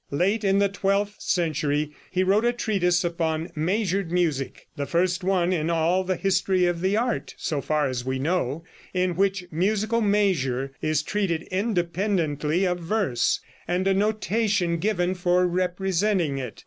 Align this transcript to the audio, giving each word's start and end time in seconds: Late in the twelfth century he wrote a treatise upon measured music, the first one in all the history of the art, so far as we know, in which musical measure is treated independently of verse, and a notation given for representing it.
Late 0.09 0.43
in 0.43 0.57
the 0.57 0.67
twelfth 0.67 1.17
century 1.21 1.91
he 2.09 2.23
wrote 2.23 2.43
a 2.43 2.51
treatise 2.53 3.03
upon 3.03 3.51
measured 3.53 4.11
music, 4.11 4.65
the 4.75 4.87
first 4.87 5.23
one 5.23 5.53
in 5.53 5.69
all 5.69 6.03
the 6.03 6.15
history 6.15 6.65
of 6.65 6.81
the 6.81 6.97
art, 6.97 7.35
so 7.37 7.61
far 7.61 7.85
as 7.85 8.03
we 8.03 8.17
know, 8.17 8.63
in 8.95 9.15
which 9.15 9.45
musical 9.51 10.01
measure 10.01 10.73
is 10.81 11.03
treated 11.03 11.43
independently 11.51 12.65
of 12.65 12.79
verse, 12.79 13.41
and 13.67 13.87
a 13.87 13.93
notation 13.93 14.77
given 14.79 15.13
for 15.13 15.45
representing 15.45 16.39
it. 16.39 16.59